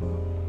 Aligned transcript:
you. 0.00 0.39